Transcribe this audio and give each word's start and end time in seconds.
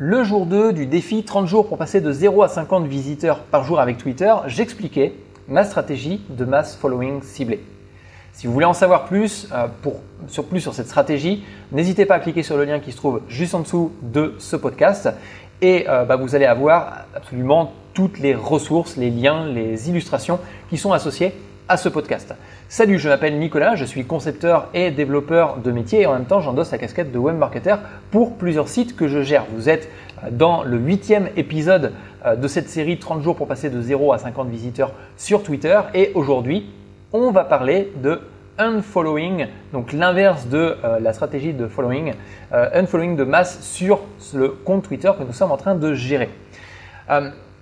Le 0.00 0.22
jour 0.22 0.46
2 0.46 0.72
du 0.72 0.86
défi 0.86 1.24
30 1.24 1.48
jours 1.48 1.66
pour 1.66 1.76
passer 1.76 2.00
de 2.00 2.12
0 2.12 2.44
à 2.44 2.48
50 2.48 2.86
visiteurs 2.86 3.40
par 3.40 3.64
jour 3.64 3.80
avec 3.80 3.98
Twitter, 3.98 4.32
j'expliquais 4.46 5.12
ma 5.48 5.64
stratégie 5.64 6.20
de 6.30 6.44
mass 6.44 6.76
following 6.76 7.20
ciblé. 7.20 7.64
Si 8.32 8.46
vous 8.46 8.52
voulez 8.52 8.64
en 8.64 8.74
savoir 8.74 9.06
plus, 9.06 9.48
euh, 9.52 9.66
plus 10.48 10.60
sur 10.60 10.72
cette 10.72 10.86
stratégie, 10.86 11.42
n'hésitez 11.72 12.06
pas 12.06 12.14
à 12.14 12.20
cliquer 12.20 12.44
sur 12.44 12.56
le 12.56 12.64
lien 12.64 12.78
qui 12.78 12.92
se 12.92 12.96
trouve 12.96 13.22
juste 13.26 13.56
en 13.56 13.58
dessous 13.58 13.90
de 14.02 14.36
ce 14.38 14.54
podcast 14.54 15.08
et 15.60 15.86
euh, 15.88 16.04
bah, 16.04 16.14
vous 16.14 16.36
allez 16.36 16.46
avoir 16.46 17.06
absolument 17.16 17.72
toutes 17.92 18.20
les 18.20 18.36
ressources, 18.36 18.96
les 18.96 19.10
liens, 19.10 19.46
les 19.46 19.90
illustrations 19.90 20.38
qui 20.70 20.76
sont 20.76 20.92
associées 20.92 21.34
ce 21.76 21.88
podcast. 21.88 22.34
Salut, 22.68 22.98
je 22.98 23.08
m'appelle 23.08 23.38
Nicolas, 23.38 23.76
je 23.76 23.84
suis 23.84 24.04
concepteur 24.04 24.68
et 24.72 24.90
développeur 24.90 25.58
de 25.58 25.70
métier 25.70 26.02
et 26.02 26.06
en 26.06 26.14
même 26.14 26.24
temps 26.24 26.40
j'endosse 26.40 26.72
la 26.72 26.78
casquette 26.78 27.12
de 27.12 27.18
web 27.18 27.36
marketer 27.36 27.74
pour 28.10 28.36
plusieurs 28.36 28.68
sites 28.68 28.96
que 28.96 29.06
je 29.06 29.22
gère. 29.22 29.44
Vous 29.52 29.68
êtes 29.68 29.90
euh, 30.24 30.28
dans 30.30 30.62
le 30.62 30.78
huitième 30.78 31.28
épisode 31.36 31.92
euh, 32.24 32.36
de 32.36 32.48
cette 32.48 32.70
série 32.70 32.98
30 32.98 33.22
jours 33.22 33.36
pour 33.36 33.46
passer 33.46 33.68
de 33.68 33.80
0 33.80 34.14
à 34.14 34.18
50 34.18 34.48
visiteurs 34.48 34.92
sur 35.18 35.42
Twitter 35.42 35.78
et 35.94 36.12
aujourd'hui 36.14 36.70
on 37.12 37.30
va 37.30 37.44
parler 37.44 37.92
de 38.02 38.20
unfollowing, 38.56 39.46
donc 39.72 39.92
l'inverse 39.92 40.46
de 40.48 40.76
euh, 40.82 40.98
la 41.00 41.12
stratégie 41.12 41.52
de 41.52 41.68
following, 41.68 42.14
unfollowing 42.50 43.14
de 43.14 43.24
masse 43.24 43.60
sur 43.62 44.00
le 44.34 44.48
compte 44.48 44.84
Twitter 44.84 45.12
que 45.18 45.22
nous 45.22 45.32
sommes 45.32 45.52
en 45.52 45.58
train 45.58 45.74
de 45.74 45.94
gérer. 45.94 46.30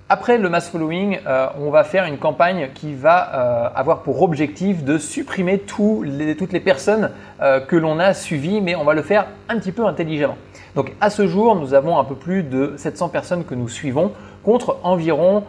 Après 0.09 0.39
le 0.39 0.49
mass 0.49 0.69
following, 0.69 1.19
euh, 1.27 1.49
on 1.59 1.71
va 1.71 1.83
faire 1.83 2.05
une 2.05 2.19
campagne 2.19 2.69
qui 2.75 2.95
va 2.95 3.35
euh, 3.35 3.69
avoir 3.75 4.03
pour 4.03 4.23
objectif 4.23 4.85
de 4.85 4.99
supprimer 4.99 5.59
toutes 5.59 6.07
les 6.53 6.61
personnes 6.61 7.11
euh, 7.43 7.59
que 7.59 7.75
l'on 7.75 7.99
a 7.99 8.15
suivies, 8.15 8.61
mais 8.61 8.77
on 8.77 8.85
va 8.85 8.95
le 8.95 9.03
faire 9.03 9.27
un 9.49 9.59
petit 9.59 9.73
peu 9.73 9.85
intelligemment. 9.85 10.39
Donc 10.77 10.93
à 11.01 11.11
ce 11.11 11.27
jour, 11.27 11.57
nous 11.57 11.75
avons 11.75 11.99
un 11.99 12.05
peu 12.05 12.15
plus 12.15 12.43
de 12.45 12.75
700 12.77 13.09
personnes 13.09 13.45
que 13.45 13.55
nous 13.55 13.69
suivons 13.69 14.13
contre 14.45 14.79
environ 14.85 15.43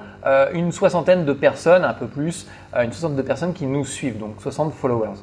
une 0.53 0.71
soixantaine 0.71 1.23
de 1.23 1.31
personnes, 1.31 1.85
un 1.85 1.93
peu 1.93 2.07
plus, 2.07 2.47
une 2.75 2.91
soixantaine 2.91 3.15
de 3.15 3.21
personnes 3.21 3.53
qui 3.53 3.65
nous 3.65 3.85
suivent, 3.85 4.17
donc 4.17 4.41
60 4.41 4.73
followers. 4.73 5.19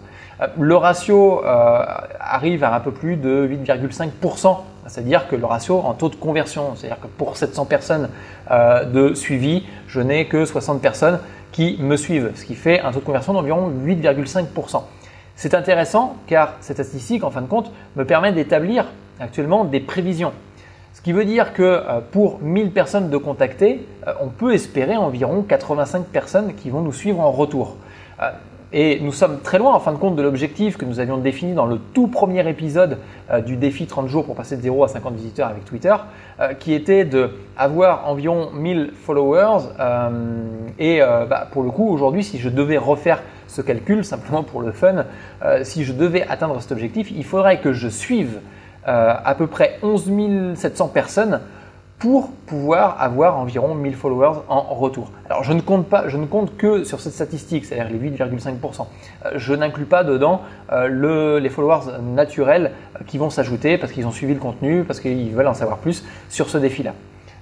le 0.58 0.76
ratio 0.76 1.42
arrive 1.44 2.64
à 2.64 2.74
un 2.74 2.80
peu 2.80 2.92
plus 2.92 3.16
de 3.16 3.46
8,5% 3.46 4.58
c'est-à-dire 4.86 5.28
que 5.28 5.36
le 5.36 5.46
ratio 5.46 5.78
en 5.78 5.94
taux 5.94 6.08
de 6.08 6.16
conversion, 6.16 6.74
c'est-à-dire 6.76 7.00
que 7.00 7.06
pour 7.06 7.36
700 7.36 7.64
personnes 7.64 8.08
euh, 8.50 8.84
de 8.84 9.14
suivi, 9.14 9.64
je 9.86 10.00
n'ai 10.00 10.26
que 10.26 10.44
60 10.44 10.80
personnes 10.80 11.18
qui 11.52 11.76
me 11.80 11.96
suivent, 11.96 12.32
ce 12.34 12.44
qui 12.44 12.54
fait 12.54 12.80
un 12.80 12.92
taux 12.92 13.00
de 13.00 13.04
conversion 13.04 13.32
d'environ 13.32 13.70
8,5%. 13.84 14.82
C'est 15.36 15.54
intéressant 15.54 16.16
car 16.26 16.54
cette 16.60 16.82
statistique, 16.82 17.24
en 17.24 17.30
fin 17.30 17.40
de 17.40 17.46
compte, 17.46 17.72
me 17.96 18.04
permet 18.04 18.32
d'établir 18.32 18.86
actuellement 19.20 19.64
des 19.64 19.80
prévisions. 19.80 20.32
Ce 20.92 21.00
qui 21.00 21.12
veut 21.12 21.24
dire 21.24 21.52
que 21.52 21.62
euh, 21.62 22.00
pour 22.10 22.40
1000 22.40 22.70
personnes 22.70 23.10
de 23.10 23.16
contacter, 23.16 23.86
euh, 24.06 24.12
on 24.20 24.28
peut 24.28 24.54
espérer 24.54 24.96
environ 24.96 25.42
85 25.42 26.06
personnes 26.06 26.54
qui 26.54 26.70
vont 26.70 26.80
nous 26.80 26.92
suivre 26.92 27.20
en 27.20 27.30
retour. 27.30 27.76
Et 28.76 28.98
nous 28.98 29.12
sommes 29.12 29.38
très 29.38 29.58
loin 29.58 29.72
en 29.72 29.78
fin 29.78 29.92
de 29.92 29.98
compte 29.98 30.16
de 30.16 30.22
l'objectif 30.22 30.76
que 30.76 30.84
nous 30.84 30.98
avions 30.98 31.16
défini 31.16 31.54
dans 31.54 31.66
le 31.66 31.78
tout 31.78 32.08
premier 32.08 32.48
épisode 32.48 32.98
euh, 33.30 33.40
du 33.40 33.56
défi 33.56 33.86
30 33.86 34.08
jours 34.08 34.24
pour 34.24 34.34
passer 34.34 34.56
de 34.56 34.62
0 34.62 34.82
à 34.82 34.88
50 34.88 35.14
visiteurs 35.14 35.46
avec 35.46 35.64
Twitter, 35.64 35.94
euh, 36.40 36.54
qui 36.54 36.74
était 36.74 37.04
de 37.04 37.30
avoir 37.56 38.08
environ 38.08 38.50
1000 38.52 38.90
followers. 39.00 39.68
Euh, 39.78 40.10
et 40.80 40.98
bah, 40.98 41.46
pour 41.52 41.62
le 41.62 41.70
coup, 41.70 41.88
aujourd'hui, 41.88 42.24
si 42.24 42.40
je 42.40 42.48
devais 42.48 42.76
refaire 42.76 43.22
ce 43.46 43.62
calcul, 43.62 44.04
simplement 44.04 44.42
pour 44.42 44.60
le 44.60 44.72
fun, 44.72 45.04
si 45.62 45.84
je 45.84 45.92
devais 45.92 46.26
atteindre 46.28 46.60
cet 46.60 46.72
objectif, 46.72 47.12
il 47.12 47.24
faudrait 47.24 47.60
que 47.60 47.72
je 47.72 47.88
suive 47.88 48.40
à 48.86 49.34
peu 49.36 49.46
près 49.46 49.78
11 49.82 50.54
700 50.54 50.88
personnes 50.88 51.40
pour 52.04 52.30
pouvoir 52.46 53.00
avoir 53.00 53.38
environ 53.38 53.74
1000 53.74 53.94
followers 53.94 54.40
en 54.48 54.60
retour. 54.74 55.10
Alors 55.30 55.42
je 55.42 55.52
ne 55.52 55.62
compte 55.62 55.88
pas, 55.88 56.08
je 56.08 56.16
ne 56.16 56.26
compte 56.26 56.56
que 56.56 56.84
sur 56.84 57.00
cette 57.00 57.14
statistique, 57.14 57.64
c'est-à-dire 57.64 57.90
les 57.90 58.10
8,5%. 58.10 58.86
Euh, 59.24 59.30
je 59.36 59.54
n'inclus 59.54 59.86
pas 59.86 60.04
dedans 60.04 60.42
euh, 60.70 61.40
les 61.40 61.48
followers 61.48 61.98
naturels 62.02 62.72
euh, 63.00 63.04
qui 63.06 63.16
vont 63.16 63.30
s'ajouter 63.30 63.78
parce 63.78 63.92
qu'ils 63.92 64.06
ont 64.06 64.10
suivi 64.10 64.34
le 64.34 64.40
contenu, 64.40 64.84
parce 64.84 65.00
qu'ils 65.00 65.34
veulent 65.34 65.46
en 65.46 65.54
savoir 65.54 65.78
plus 65.78 66.04
sur 66.28 66.50
ce 66.50 66.58
défi-là. 66.58 66.92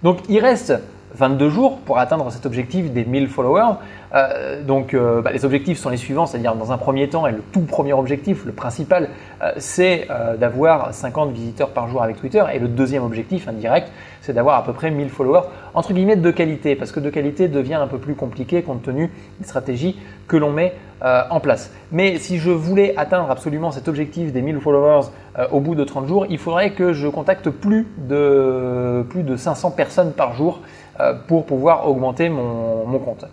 Donc 0.02 0.18
il 0.28 0.38
reste 0.38 0.74
22 1.14 1.50
jours 1.50 1.78
pour 1.78 1.98
atteindre 1.98 2.30
cet 2.30 2.46
objectif 2.46 2.92
des 2.92 3.04
1000 3.04 3.28
followers. 3.28 3.76
Euh, 4.14 4.62
donc 4.62 4.94
euh, 4.94 5.22
bah, 5.22 5.32
les 5.32 5.44
objectifs 5.44 5.78
sont 5.78 5.90
les 5.90 5.96
suivants, 5.96 6.26
c'est-à-dire 6.26 6.54
dans 6.54 6.72
un 6.72 6.78
premier 6.78 7.08
temps, 7.08 7.26
et 7.26 7.32
le 7.32 7.42
tout 7.52 7.62
premier 7.62 7.92
objectif, 7.92 8.44
le 8.44 8.52
principal, 8.52 9.08
euh, 9.42 9.52
c'est 9.56 10.08
d'avoir 10.38 10.92
50 10.92 11.32
visiteurs 11.32 11.70
par 11.70 11.88
jour 11.88 12.02
avec 12.02 12.16
Twitter. 12.16 12.42
Et 12.52 12.58
le 12.58 12.68
deuxième 12.68 13.02
objectif 13.02 13.48
indirect, 13.48 13.90
c'est 14.20 14.32
d'avoir 14.32 14.56
à 14.56 14.64
peu 14.64 14.72
près 14.72 14.90
1000 14.90 15.08
followers, 15.08 15.42
entre 15.74 15.92
guillemets 15.92 16.16
de 16.16 16.30
qualité, 16.30 16.76
parce 16.76 16.92
que 16.92 17.00
de 17.00 17.10
qualité 17.10 17.48
devient 17.48 17.74
un 17.74 17.86
peu 17.86 17.98
plus 17.98 18.14
compliqué 18.14 18.62
compte 18.62 18.82
tenu 18.82 19.10
des 19.40 19.46
stratégies 19.46 19.98
que 20.28 20.36
l'on 20.36 20.52
met 20.52 20.74
en 21.02 21.40
place. 21.40 21.72
Mais 21.90 22.18
si 22.18 22.38
je 22.38 22.50
voulais 22.50 22.94
atteindre 22.96 23.28
absolument 23.30 23.72
cet 23.72 23.88
objectif 23.88 24.32
des 24.32 24.40
1000 24.40 24.60
followers 24.60 25.08
au 25.50 25.60
bout 25.60 25.74
de 25.74 25.84
30 25.84 26.06
jours, 26.06 26.26
il 26.28 26.38
faudrait 26.38 26.70
que 26.70 26.92
je 26.92 27.08
contacte 27.08 27.48
plus 27.48 27.86
de, 27.96 29.04
plus 29.08 29.22
de 29.22 29.36
500 29.36 29.70
personnes 29.70 30.12
par 30.12 30.34
jour 30.34 30.60
euh, 31.00 31.14
pour 31.26 31.46
pouvoir 31.46 31.88
augmenter 31.88 32.28
mon, 32.28 32.86
mon 32.86 32.98
compte. 32.98 33.24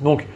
Donc, 0.00 0.26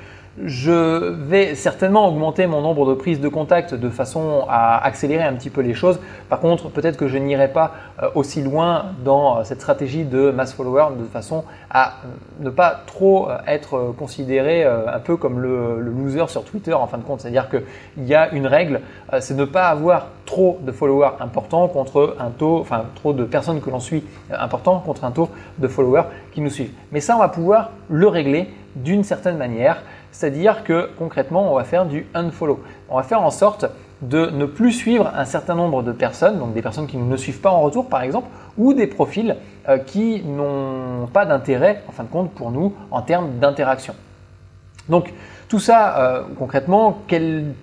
je 0.43 1.13
vais 1.13 1.55
certainement 1.55 2.09
augmenter 2.09 2.47
mon 2.47 2.61
nombre 2.61 2.87
de 2.89 2.95
prises 2.95 3.21
de 3.21 3.29
contact 3.29 3.75
de 3.75 3.89
façon 3.89 4.45
à 4.49 4.85
accélérer 4.85 5.23
un 5.23 5.35
petit 5.35 5.51
peu 5.51 5.61
les 5.61 5.75
choses. 5.75 6.01
Par 6.29 6.41
contre, 6.41 6.71
peut-être 6.71 6.97
que 6.97 7.07
je 7.07 7.17
n'irai 7.19 7.49
pas 7.49 7.73
euh, 8.03 8.09
aussi 8.17 8.43
loin 8.43 8.87
dans 9.05 9.39
euh, 9.39 9.45
cette 9.45 9.61
stratégie 9.61 10.05
de 10.05 10.31
mass 10.33 10.53
follower 10.53 10.87
de 10.99 11.05
façon 11.05 11.45
à 11.71 11.89
euh, 11.89 12.09
ne 12.41 12.51
pas 12.51 12.83
trop 12.87 13.29
être 13.47 13.95
considéré 13.97 14.65
un 14.65 14.99
peu 14.99 15.17
comme 15.17 15.39
le, 15.39 15.81
loser 15.81 16.29
sur 16.29 16.45
Twitter 16.45 16.73
en 16.73 16.87
fin 16.87 16.99
de 16.99 17.05
compte. 17.05 17.21
C'est-à-dire 17.21 17.49
qu'il 17.49 18.05
y 18.05 18.15
a 18.15 18.33
une 18.33 18.47
règle, 18.47 18.81
c'est 19.21 19.35
ne 19.35 19.45
pas 19.45 19.69
avoir 19.69 20.09
trop 20.27 20.59
de 20.63 20.73
followers 20.73 21.13
importants 21.21 21.69
contre 21.69 22.17
un 22.19 22.31
taux, 22.31 22.59
enfin 22.61 22.85
trop 22.95 23.13
de 23.13 23.25
personnes 23.25 23.61
que 23.61 23.71
l'on 23.71 23.81
suit 23.81 24.05
important 24.31 24.81
contre 24.81 25.05
un 25.05 25.11
taux 25.11 25.31
de 25.59 25.69
followers 25.69 26.05
qui 26.33 26.41
nous 26.41 26.51
suivent. 26.51 26.73
Mais 26.93 27.01
ça, 27.01 27.17
on 27.17 27.21
va 27.21 27.29
pouvoir 27.29 27.71
le 27.89 28.09
régler 28.09 28.49
d'une 28.77 29.05
certaine 29.05 29.37
manière. 29.37 29.83
C'est-à-dire 30.15 30.63
que 30.63 30.91
concrètement, 30.97 31.53
on 31.53 31.57
va 31.57 31.65
faire 31.65 31.87
du 31.87 32.07
unfollow. 32.15 32.63
On 32.89 32.97
va 32.97 33.03
faire 33.03 33.21
en 33.21 33.33
sorte 33.33 33.67
de 34.01 34.31
ne 34.31 34.47
plus 34.47 34.71
suivre 34.71 35.11
un 35.13 35.25
certain 35.25 35.57
nombre 35.57 35.83
de 35.83 35.91
personnes, 35.91 36.39
donc 36.39 36.55
des 36.55 36.63
personnes 36.63 36.87
qui 36.87 36.99
ne 36.99 37.17
suivent 37.17 37.41
pas 37.41 37.51
en 37.51 37.61
retour 37.61 37.89
par 37.89 38.03
exemple, 38.03 38.29
ou 38.57 38.75
des 38.75 38.87
profils 38.87 39.37
euh, 39.69 39.79
qui 39.79 40.23
n'ont 40.23 41.09
pas 41.13 41.27
d'intérêt 41.27 41.83
en 41.89 41.93
fin 41.93 42.05
de 42.05 42.09
compte 42.09 42.31
pour 42.31 42.53
nous 42.53 42.75
en 42.93 43.03
termes 43.03 43.39
d'interaction. 43.41 43.95
Donc 44.89 45.13
tout 45.49 45.59
ça, 45.59 45.99
euh, 45.99 46.23
concrètement, 46.39 47.03
quelle, 47.07 47.55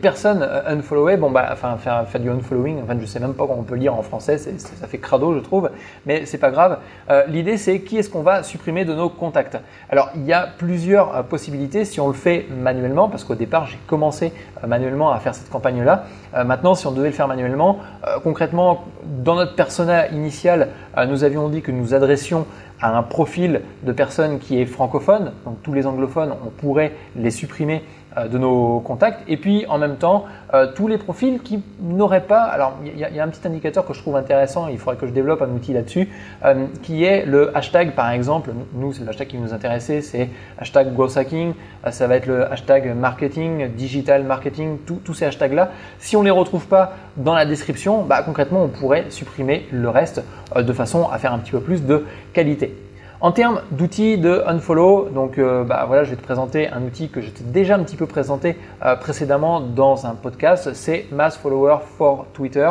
personne 0.00 0.42
euh, 0.42 0.74
unfollower 0.74 1.16
Bon, 1.16 1.30
bah, 1.30 1.48
enfin, 1.52 1.76
faire, 1.76 2.06
du 2.18 2.30
unfollowing, 2.30 2.82
enfin, 2.82 2.96
je 2.98 3.06
sais 3.06 3.20
même 3.20 3.34
pas 3.34 3.46
comment 3.46 3.60
on 3.60 3.64
peut 3.64 3.74
lire 3.74 3.94
en 3.94 4.02
français, 4.02 4.38
ça 4.38 4.86
fait 4.86 4.98
crado, 4.98 5.34
je 5.34 5.40
trouve, 5.40 5.70
mais 6.06 6.24
c'est 6.24 6.38
pas 6.38 6.50
grave. 6.50 6.78
Euh, 7.10 7.24
L'idée, 7.28 7.58
c'est 7.58 7.80
qui 7.80 7.98
est-ce 7.98 8.08
qu'on 8.08 8.22
va 8.22 8.42
supprimer 8.42 8.84
de 8.84 8.94
nos 8.94 9.10
contacts? 9.10 9.58
Alors, 9.90 10.10
il 10.14 10.24
y 10.24 10.32
a 10.32 10.48
plusieurs 10.56 11.24
possibilités 11.24 11.84
si 11.84 12.00
on 12.00 12.08
le 12.08 12.14
fait 12.14 12.46
manuellement, 12.50 13.08
parce 13.08 13.24
qu'au 13.24 13.34
départ, 13.34 13.66
j'ai 13.66 13.78
commencé 13.86 14.32
manuellement 14.66 15.12
à 15.12 15.18
faire 15.18 15.34
cette 15.34 15.50
campagne-là. 15.50 16.04
maintenant, 16.44 16.74
si 16.74 16.86
on 16.86 16.92
devait 16.92 17.08
le 17.08 17.14
faire 17.14 17.28
manuellement, 17.28 17.78
concrètement, 18.22 18.84
dans 19.04 19.34
notre 19.34 19.54
persona 19.54 20.08
initial, 20.08 20.68
nous 21.06 21.24
avions 21.24 21.48
dit 21.48 21.62
que 21.62 21.70
nous 21.70 21.94
adressions 21.94 22.46
à 22.80 22.96
un 22.96 23.02
profil 23.02 23.62
de 23.82 23.92
personnes 23.92 24.38
qui 24.38 24.60
est 24.60 24.66
francophone, 24.66 25.32
donc 25.44 25.62
tous 25.62 25.72
les 25.72 25.86
anglophones, 25.86 26.34
on 26.46 26.50
pourrait 26.50 26.92
les 27.16 27.30
supprimer 27.30 27.82
de 28.16 28.38
nos 28.38 28.80
contacts. 28.80 29.22
Et 29.28 29.36
puis 29.36 29.66
en 29.66 29.78
même 29.78 29.96
temps, 29.96 30.24
euh, 30.54 30.66
tous 30.74 30.88
les 30.88 30.96
profils 30.98 31.40
qui 31.40 31.62
n'auraient 31.80 32.22
pas. 32.22 32.42
Alors 32.42 32.78
il 32.84 32.98
y, 32.98 33.04
a 33.20 33.24
un 33.24 33.28
petit 33.28 33.46
indicateur 33.46 33.84
que 33.84 33.92
je 33.92 34.00
trouve 34.00 34.16
intéressant, 34.16 34.68
il 34.68 34.78
faudrait 34.78 34.96
que 34.96 35.06
je 35.06 35.12
développe 35.12 35.42
un 35.42 35.50
outil 35.50 35.72
là-dessus, 35.72 36.08
euh, 36.44 36.66
qui 36.82 37.04
est 37.04 37.26
le 37.26 37.56
hashtag 37.56 37.92
par 37.92 38.10
exemple. 38.10 38.50
Nous, 38.74 38.94
c'est 38.94 39.02
le 39.02 39.10
hashtag 39.10 39.28
qui 39.28 39.38
nous 39.38 39.52
intéressait, 39.52 40.00
c'est 40.00 40.30
hashtag 40.58 40.94
growth 40.94 41.16
hacking, 41.16 41.52
ça 41.90 42.06
va 42.06 42.16
être 42.16 42.26
le 42.26 42.50
hashtag 42.50 42.94
marketing, 42.96 43.68
digital 43.74 44.24
marketing, 44.24 44.78
tous 44.86 45.14
ces 45.14 45.26
hashtags-là. 45.26 45.70
Si 45.98 46.16
on 46.16 46.20
ne 46.20 46.26
les 46.26 46.30
retrouve 46.30 46.66
pas 46.66 46.92
dans 47.16 47.34
la 47.34 47.44
description, 47.44 48.02
bah, 48.02 48.22
concrètement, 48.22 48.62
on 48.62 48.68
pourrait 48.68 49.06
supprimer 49.10 49.66
le 49.70 49.88
reste 49.88 50.22
de 50.56 50.72
façon 50.72 51.08
à 51.08 51.18
faire 51.18 51.32
un 51.32 51.38
petit 51.38 51.52
peu 51.52 51.60
plus 51.60 51.84
de 51.84 52.04
qualité. 52.32 52.74
En 53.20 53.32
termes 53.32 53.62
d'outils 53.72 54.16
de 54.16 54.44
unfollow, 54.46 55.08
donc 55.08 55.38
euh, 55.38 55.64
bah, 55.64 55.86
voilà, 55.88 56.04
je 56.04 56.10
vais 56.10 56.16
te 56.16 56.22
présenter 56.22 56.68
un 56.68 56.82
outil 56.82 57.08
que 57.08 57.20
je 57.20 57.30
t'ai 57.30 57.42
déjà 57.42 57.74
un 57.74 57.82
petit 57.82 57.96
peu 57.96 58.06
présenté 58.06 58.56
euh, 58.84 58.94
précédemment 58.94 59.60
dans 59.60 60.06
un 60.06 60.14
podcast, 60.14 60.72
c'est 60.72 61.06
Mass 61.10 61.36
Follower 61.36 61.78
for 61.96 62.26
Twitter. 62.32 62.70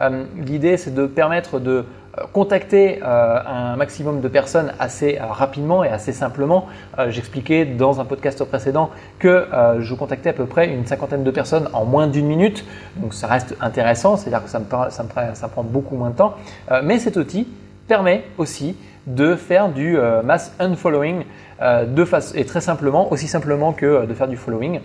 Euh, 0.00 0.22
l'idée, 0.36 0.76
c'est 0.76 0.94
de 0.94 1.06
permettre 1.06 1.58
de 1.58 1.84
contacter 2.32 3.00
un 3.00 3.76
maximum 3.76 4.20
de 4.20 4.26
personnes 4.26 4.72
assez 4.80 5.20
rapidement 5.20 5.84
et 5.84 5.88
assez 5.88 6.12
simplement. 6.12 6.66
J'expliquais 7.10 7.64
dans 7.64 8.00
un 8.00 8.04
podcast 8.04 8.42
précédent 8.42 8.90
que 9.20 9.46
je 9.78 9.94
contactais 9.94 10.30
à 10.30 10.32
peu 10.32 10.46
près 10.46 10.68
une 10.68 10.84
cinquantaine 10.84 11.22
de 11.22 11.30
personnes 11.30 11.68
en 11.74 11.84
moins 11.84 12.08
d'une 12.08 12.26
minute, 12.26 12.64
donc 12.96 13.14
ça 13.14 13.28
reste 13.28 13.56
intéressant, 13.60 14.16
c'est-à-dire 14.16 14.42
que 14.42 14.50
ça 14.50 14.58
me, 14.58 14.64
ça 14.90 15.04
me, 15.04 15.48
prend 15.48 15.62
beaucoup 15.62 15.94
moins 15.94 16.10
de 16.10 16.16
temps, 16.16 16.34
mais 16.82 16.98
cet 16.98 17.16
outil 17.18 17.46
permet 17.88 18.24
aussi 18.36 18.76
de 19.08 19.34
faire 19.34 19.70
du 19.70 19.98
euh, 19.98 20.22
mass 20.22 20.54
unfollowing 20.60 21.24
euh, 21.62 21.86
de 21.86 22.04
face, 22.04 22.34
et 22.36 22.44
très 22.44 22.60
simplement, 22.60 23.10
aussi 23.10 23.26
simplement 23.26 23.72
que 23.72 23.86
euh, 23.86 24.06
de 24.06 24.14
faire 24.14 24.28
du 24.28 24.36
following. 24.36 24.80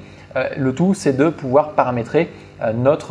le 0.57 0.73
tout, 0.73 0.95
c'est 0.95 1.13
de 1.13 1.29
pouvoir 1.29 1.73
paramétrer 1.73 2.29
notre, 2.73 3.09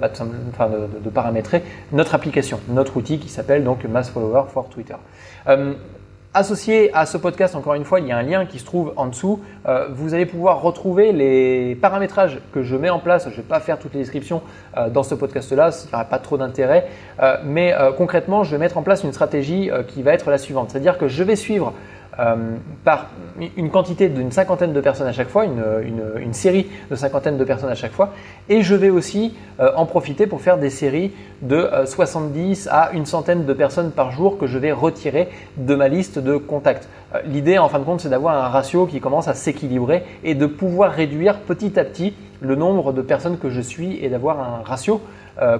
bah, 0.00 0.08
de, 0.08 1.00
de, 1.04 1.10
paramétrer 1.10 1.62
notre 1.92 2.14
application, 2.14 2.60
notre 2.68 2.96
outil 2.96 3.18
qui 3.18 3.28
s'appelle 3.28 3.62
donc 3.62 3.84
Mass 3.84 4.08
Follower 4.08 4.44
for 4.48 4.70
Twitter. 4.70 4.94
Associé 6.38 6.90
à 6.92 7.06
ce 7.06 7.16
podcast, 7.16 7.54
encore 7.54 7.72
une 7.72 7.86
fois, 7.86 7.98
il 7.98 8.08
y 8.08 8.12
a 8.12 8.18
un 8.18 8.22
lien 8.22 8.44
qui 8.44 8.58
se 8.58 8.66
trouve 8.66 8.92
en 8.96 9.06
dessous. 9.06 9.40
Euh, 9.66 9.88
vous 9.90 10.12
allez 10.12 10.26
pouvoir 10.26 10.60
retrouver 10.60 11.10
les 11.12 11.74
paramétrages 11.76 12.40
que 12.52 12.62
je 12.62 12.76
mets 12.76 12.90
en 12.90 12.98
place. 12.98 13.24
Je 13.24 13.30
ne 13.30 13.36
vais 13.36 13.42
pas 13.42 13.58
faire 13.58 13.78
toutes 13.78 13.94
les 13.94 14.00
descriptions 14.00 14.42
euh, 14.76 14.90
dans 14.90 15.02
ce 15.02 15.14
podcast-là, 15.14 15.70
n'y 15.70 15.94
aura 15.94 16.04
pas 16.04 16.18
trop 16.18 16.36
d'intérêt. 16.36 16.88
Euh, 17.22 17.38
mais 17.42 17.74
concrètement, 17.96 18.44
je 18.44 18.50
vais 18.50 18.58
mettre 18.58 18.76
en 18.76 18.82
place 18.82 19.02
une 19.02 19.14
stratégie 19.14 19.70
qui 19.88 20.02
va 20.02 20.12
être 20.12 20.28
la 20.28 20.36
suivante. 20.36 20.72
C'est-à-dire 20.72 20.98
que 20.98 21.08
je 21.08 21.22
vais 21.22 21.36
suivre 21.36 21.72
euh, 22.18 22.56
par 22.82 23.10
une 23.56 23.70
quantité 23.70 24.08
d'une 24.08 24.32
cinquantaine 24.32 24.72
de 24.72 24.80
personnes 24.80 25.06
à 25.06 25.12
chaque 25.12 25.28
fois, 25.28 25.44
une, 25.44 25.62
une, 26.18 26.32
série 26.32 26.66
de 26.90 26.96
cinquantaine 26.96 27.36
de 27.36 27.44
personnes 27.44 27.68
à 27.68 27.74
chaque 27.74 27.92
fois. 27.92 28.14
Et 28.48 28.62
je 28.62 28.74
vais 28.74 28.88
aussi 28.88 29.34
euh, 29.60 29.70
en 29.76 29.84
profiter 29.84 30.26
pour 30.26 30.40
faire 30.40 30.56
des 30.56 30.70
séries 30.70 31.12
de 31.42 31.68
70 31.84 32.68
euh, 32.68 32.70
à 32.72 32.92
une 32.92 33.04
centaine 33.04 33.44
de 33.44 33.52
personnes 33.52 33.90
par 33.90 34.12
jour 34.12 34.38
que 34.38 34.46
je 34.46 34.56
vais 34.56 34.72
retirer 34.72 35.28
de 35.58 35.74
ma 35.74 35.88
liste 35.88 36.18
de 36.18 36.38
contacts. 36.38 36.88
L'idée, 37.26 37.58
en 37.58 37.68
fin 37.68 37.78
de 37.78 37.84
compte, 37.84 38.00
c'est 38.00 38.08
d'avoir 38.08 38.42
un 38.42 38.48
ratio 38.48 38.86
qui 38.86 39.00
commence 39.00 39.28
à 39.28 39.34
s'équilibrer 39.34 40.02
et 40.24 40.34
de 40.34 40.46
pouvoir 40.46 40.92
réduire 40.92 41.40
petit 41.40 41.78
à 41.78 41.84
petit 41.84 42.14
le 42.40 42.56
nombre 42.56 42.94
de 42.94 43.02
personnes 43.02 43.36
que 43.38 43.50
je 43.50 43.60
suis 43.60 44.02
et 44.02 44.08
d'avoir 44.08 44.40
un 44.40 44.62
ratio 44.64 45.00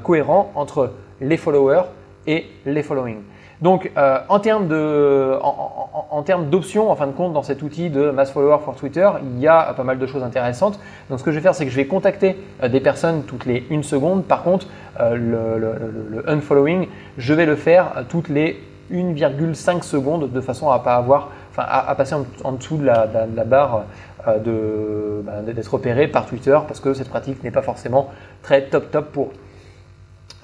cohérent 0.03 0.53
entre 0.55 0.93
les 1.21 1.37
followers 1.37 1.85
et 2.27 2.47
les 2.65 2.83
following. 2.83 3.19
Donc, 3.63 3.91
euh, 3.97 4.19
en 4.29 4.39
termes 4.39 4.69
de, 4.69 5.39
en, 5.43 6.23
termes 6.23 6.51
d'options, 6.51 6.91
en 6.91 6.97
fin 6.97 7.07
de 7.07 7.13
compte, 7.13 7.33
dans 7.33 7.43
cet 7.43 7.63
outil 7.63 7.89
de 7.89 8.11
Mass 8.11 8.31
Follower 8.31 8.59
for 8.63 8.77
Twitter, 8.77 9.09
il 9.23 9.41
y 9.41 9.49
a 9.49 9.73
pas 9.75 9.85
mal 9.85 9.99
de 9.99 10.07
choses 10.07 10.23
intéressantes. 10.23 10.79
Donc, 11.09 11.19
ce 11.19 11.25
que 11.25 11.31
je 11.31 11.37
vais 11.37 11.43
faire, 11.43 11.55
c'est 11.55 11.65
que 11.65 11.71
je 11.71 11.77
vais 11.77 11.87
contacter 11.87 12.37
euh, 12.63 12.69
des 12.69 12.81
personnes 12.81 13.23
toutes 13.23 13.47
les 13.47 13.65
une 13.71 13.83
seconde. 13.83 14.25
Par 14.25 14.43
contre, 14.43 14.67
euh, 15.01 15.17
le, 15.17 16.29
unfollowing, 16.29 16.89
je 17.17 17.35
vais 17.35 17.47
le 17.47 17.57
faire 17.57 18.05
toutes 18.09 18.29
les 18.29 18.61
1,5 18.93 19.83
secondes 19.83 20.31
de 20.31 20.41
façon 20.41 20.71
à 20.71 20.79
pas 20.79 20.97
avoir, 20.97 21.31
enfin, 21.51 21.65
à, 21.67 21.95
passer 21.95 22.15
en, 22.45 22.53
dessous 22.53 22.77
de 22.77 22.85
la, 22.85 23.07
barre 23.45 23.85
bah, 24.25 24.33
d'être 25.47 25.75
opéré 25.75 26.09
par 26.09 26.27
Twitter 26.27 26.57
parce 26.69 26.81
que 26.81 26.95
cette 26.95 27.09
pratique 27.09 27.43
n'est 27.43 27.51
pas 27.51 27.63
forcément 27.63 28.11
très 28.43 28.63
top 28.63 28.91
top 28.91 29.13
pour 29.13 29.31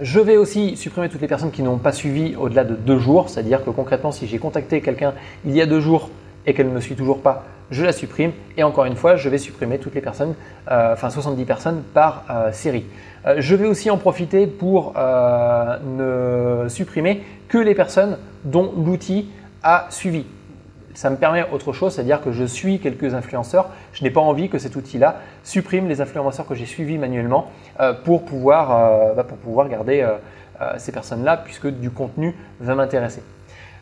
je 0.03 0.19
vais 0.19 0.37
aussi 0.37 0.77
supprimer 0.77 1.09
toutes 1.09 1.21
les 1.21 1.29
personnes 1.29 1.53
qui 1.53 1.63
n'ont 1.63 1.79
pas 1.79 1.93
suivi 1.93 2.35
au-delà 2.37 2.65
de 2.65 2.75
deux 2.75 2.99
jours, 2.99 3.29
c'est-à-dire 3.29 3.65
que 3.65 3.71
concrètement, 3.71 4.11
si 4.11 4.27
j'ai 4.27 4.39
contacté 4.39 4.81
quelqu'un 4.81 5.15
il 5.47 5.57
y 5.57 5.63
a 5.63 5.67
deux 5.67 5.81
jours 5.81 6.11
et 6.45 6.55
qu'elle 6.55 6.69
ne 6.69 6.75
me 6.75 6.81
suit 6.81 6.97
toujours 6.97 7.21
pas, 7.21 7.45
je 7.71 7.85
la 7.85 7.93
supprime. 7.93 8.33
Et 8.57 8.65
encore 8.65 8.85
une 8.85 8.97
fois, 8.97 9.15
je 9.15 9.29
vais 9.29 9.39
supprimer 9.39 9.79
toutes 9.79 9.95
les 9.95 10.01
personnes, 10.01 10.35
euh, 10.71 10.93
enfin 10.93 11.09
70 11.09 11.45
personnes 11.45 11.83
par 11.95 12.25
euh, 12.31 12.53
série. 12.53 12.85
Euh, 13.27 13.37
je 13.39 13.55
vais 13.55 13.67
aussi 13.67 13.91
en 13.91 13.97
profiter 13.97 14.49
pour 14.49 14.95
ne 14.97 16.67
supprimer 16.69 17.23
que 17.49 17.59
les 17.59 17.75
personnes 17.75 18.19
dont 18.45 18.73
l'outil 18.77 19.29
a 19.63 19.87
suivi 19.91 20.27
ça 20.95 21.11
me 21.11 21.17
permet 21.17 21.45
autre 21.51 21.73
chose, 21.73 21.95
c'est-à-dire 21.95 22.21
que 22.21 22.33
je 22.33 22.45
suis 22.45 22.79
quelques 22.79 23.15
influenceurs. 23.15 23.71
Je 23.93 24.05
n'ai 24.05 24.11
pas 24.11 24.21
envie 24.21 24.49
que 24.49 24.59
cet 24.59 24.77
outil-là 24.77 25.17
supprime 25.43 25.89
les 25.89 26.01
influenceurs 26.01 26.47
que 26.47 26.55
j'ai 26.55 26.67
suivis 26.67 26.99
manuellement 26.99 27.47
euh, 27.81 27.93
pour, 27.93 28.25
pouvoir, 28.25 28.71
euh, 28.71 29.15
bah, 29.15 29.25
pour 29.25 29.39
pouvoir 29.39 29.69
garder 29.69 30.03
euh, 30.03 30.79
ces 30.79 30.93
personnes-là, 30.93 31.39
puisque 31.39 31.67
du 31.67 31.91
contenu 31.91 32.37
va 32.61 32.75
m'intéresser. 32.75 33.23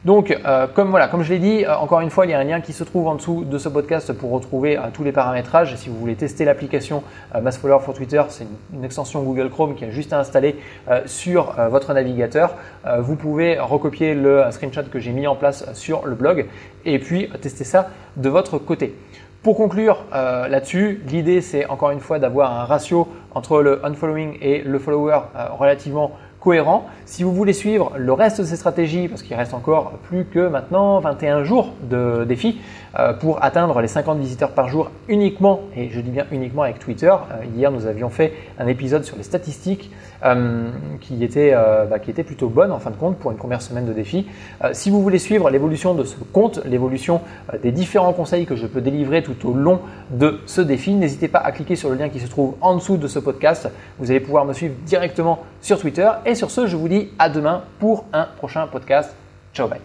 Donc, 0.06 0.35
euh, 0.47 0.67
comme 0.67 0.88
voilà, 0.88 1.08
comme 1.08 1.23
je 1.23 1.31
l'ai 1.31 1.38
dit, 1.38 1.64
euh, 1.67 1.76
encore 1.76 2.00
une 2.00 2.08
fois, 2.08 2.25
il 2.25 2.31
y 2.31 2.35
a 2.35 2.38
un 2.38 2.44
lien 2.44 2.62
qui 2.62 2.73
se 2.73 2.85
trouve 2.85 3.06
en 3.06 3.17
dessous 3.17 3.44
de 3.44 3.58
ce 3.58 3.69
podcast 3.69 4.14
pour 4.14 4.31
retrouver 4.31 4.79
euh, 4.79 4.82
tous 4.94 5.05
les 5.05 5.12
paramétrages. 5.12 5.76
Si 5.76 5.91
vous 5.91 5.99
voulez 5.99 6.14
tester 6.14 6.47
l'application 6.47 7.02
Mass 7.43 7.58
Follower 7.58 7.81
for 7.82 7.93
Twitter, 7.93 8.23
c'est 8.29 8.47
une, 8.73 8.82
extension 8.82 9.23
Google 9.23 9.50
Chrome 9.50 9.75
qui 9.75 9.85
a 9.85 9.91
juste 9.91 10.14
à 10.14 10.19
installer 10.19 10.56
sur 11.05 11.55
votre 11.69 11.93
navigateur. 11.93 12.55
vous 12.99 13.14
pouvez 13.14 13.58
recopier 13.58 14.14
le 14.14 14.43
screenshot 14.50 14.82
que 14.91 14.99
j'ai 14.99 15.12
mis 15.12 15.26
en 15.26 15.37
place 15.37 15.73
sur 15.75 16.06
le 16.06 16.14
blog 16.14 16.46
et 16.85 16.99
puis 16.99 17.29
tester 17.41 17.64
ça 17.64 17.91
de 18.17 18.29
votre 18.29 18.58
côté. 18.58 18.96
Pour 19.43 19.56
conclure 19.56 20.05
là-dessus, 20.12 21.03
l'idée 21.06 21.41
c'est 21.41 21.67
encore 21.67 21.91
une 21.91 22.00
fois 22.00 22.19
d'avoir 22.19 22.58
un 22.58 22.64
ratio 22.64 23.06
entre 23.35 23.62
le 23.62 23.85
unfollowing 23.85 24.38
et 24.41 24.62
le 24.62 24.79
follower 24.79 25.20
relativement 25.58 26.12
cohérent. 26.41 26.87
Si 27.05 27.23
vous 27.23 27.33
voulez 27.33 27.53
suivre 27.53 27.93
le 27.97 28.13
reste 28.13 28.41
de 28.41 28.47
ces 28.47 28.57
stratégies, 28.57 29.09
parce 29.09 29.23
qu'il 29.23 29.37
reste 29.37 29.53
encore 29.53 29.93
plus 30.05 30.25
que 30.25 30.49
maintenant 30.49 30.99
21 31.01 31.45
jours 31.45 31.75
de 31.89 32.25
défi 32.25 32.61
euh, 32.99 33.13
pour 33.13 33.45
atteindre 33.45 33.81
les 33.81 33.89
50 33.89 34.19
visiteurs 34.19 34.53
par 34.53 34.69
jour 34.69 34.91
uniquement, 35.09 35.61
et 35.77 35.91
je 35.91 36.01
dis 36.01 36.11
bien 36.11 36.27
uniquement 36.33 36.63
avec 36.63 36.79
Twitter. 36.79 37.11
Euh, 37.11 37.45
hier, 37.57 37.71
nous 37.71 37.87
avions 37.87 38.09
fait 38.09 38.33
un 38.59 38.67
épisode 38.67 39.05
sur 39.05 39.17
les 39.17 39.23
statistiques 39.23 39.91
euh, 40.25 40.69
qui, 41.01 41.23
était, 41.23 41.55
bah, 41.91 41.99
qui 41.99 42.11
était 42.11 42.25
plutôt 42.25 42.49
bonne 42.49 42.73
en 42.73 42.79
fin 42.79 42.91
de 42.91 42.97
compte 42.97 43.19
pour 43.19 43.31
une 43.31 43.37
première 43.37 43.63
semaine 43.63 43.87
de 43.87 43.93
défi. 43.93 44.27
si 44.73 44.91
vous 44.91 45.03
voulez 45.03 45.19
suivre 45.19 45.51
l'évolution 45.51 45.95
de 45.95 46.05
ce 46.05 46.17
compte, 46.33 46.61
l'évolution 46.65 47.21
des 47.63 47.73
différents 47.73 48.13
conseils 48.13 48.47
que 48.47 48.57
je 48.57 48.67
peux 48.67 48.81
délivrer 48.81 49.23
tout 49.23 49.49
au 49.49 49.53
long 49.53 49.81
de 50.11 50.41
ce 50.47 50.61
défi, 50.61 50.95
n'hésitez 50.95 51.29
pas 51.29 51.39
à 51.39 51.53
cliquer 51.53 51.77
sur 51.77 51.91
le 51.91 51.97
lien 51.97 52.09
qui 52.09 52.21
se 52.21 52.29
trouve 52.29 52.55
en 52.61 52.75
dessous 52.75 52.97
de 52.97 53.09
ce 53.09 53.19
podcast. 53.19 53.69
Vous 53.99 54.11
allez 54.11 54.21
pouvoir 54.21 54.45
me 54.45 54.53
suivre 54.53 54.75
directement 54.85 55.41
sur 55.61 55.79
Twitter 55.79 56.11
et 56.25 56.35
sur 56.35 56.51
ce, 56.51 56.67
je 56.67 56.77
vous 56.77 56.89
dis 56.89 57.09
à 57.19 57.29
demain 57.29 57.62
pour 57.79 58.05
un 58.12 58.25
prochain 58.37 58.67
podcast. 58.67 59.15
Ciao, 59.55 59.69
bye. 59.69 59.81